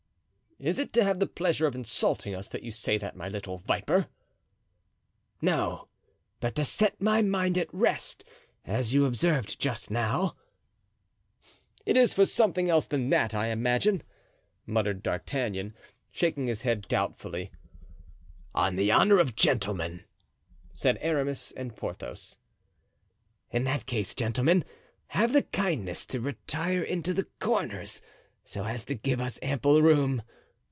[0.63, 3.57] "Is it to have the pleasure of insulting us that you say that, my little
[3.57, 4.05] viper?"
[5.41, 5.87] "No,
[6.39, 8.23] but to set my mind at rest,
[8.63, 10.35] as you observed just now."
[11.83, 14.03] "It is for something else than that, I imagine,"
[14.67, 15.73] muttered D'Artagnan,
[16.11, 17.49] shaking his head doubtfully.
[18.53, 20.03] "On the honor of gentlemen,"
[20.75, 22.37] said Aramis and Porthos.
[23.49, 24.63] "In that case, gentlemen,
[25.07, 27.99] have the kindness to retire into the corners,
[28.45, 30.21] so as to give us ample room.